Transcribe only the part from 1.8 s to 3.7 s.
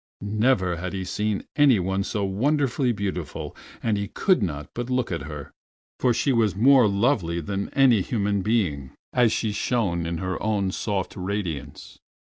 so wonderfully beautiful,